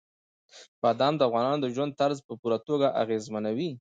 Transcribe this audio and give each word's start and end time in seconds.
بادام 0.81 1.13
د 1.17 1.21
افغانانو 1.27 1.61
د 1.63 1.67
ژوند 1.75 1.91
طرز 2.01 2.17
په 2.27 2.33
پوره 2.41 2.57
توګه 2.67 2.87
اغېزمنوي. 3.01 3.71